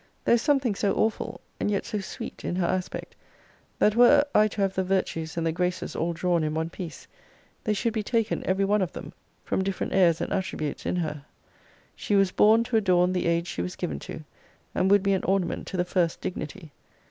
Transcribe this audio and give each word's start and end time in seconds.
There 0.25 0.33
is 0.33 0.41
something 0.41 0.73
so 0.73 0.93
awful, 0.95 1.41
and 1.59 1.69
yet 1.69 1.85
so 1.85 1.99
sweet, 1.99 2.43
in 2.43 2.55
her 2.55 2.65
aspect, 2.65 3.15
that 3.77 3.95
were 3.95 4.23
I 4.33 4.47
to 4.47 4.61
have 4.61 4.73
the 4.73 4.83
virtues 4.83 5.37
and 5.37 5.45
the 5.45 5.51
graces 5.51 5.95
all 5.95 6.11
drawn 6.11 6.43
in 6.43 6.55
one 6.55 6.71
piece, 6.71 7.05
they 7.65 7.73
should 7.75 7.93
be 7.93 8.01
taken, 8.01 8.43
every 8.47 8.65
one 8.65 8.81
of 8.81 8.93
them, 8.93 9.13
from 9.43 9.63
different 9.63 9.93
airs 9.93 10.19
and 10.19 10.33
attributes 10.33 10.87
in 10.87 10.95
her. 10.95 11.23
She 11.95 12.15
was 12.15 12.31
born 12.31 12.63
to 12.63 12.77
adorn 12.77 13.13
the 13.13 13.27
age 13.27 13.45
she 13.45 13.61
was 13.61 13.75
given 13.75 13.99
to, 13.99 14.23
and 14.73 14.89
would 14.89 15.03
be 15.03 15.13
an 15.13 15.23
ornament 15.23 15.67
to 15.67 15.77
the 15.77 15.85
first 15.85 16.19
dignity. 16.19 16.71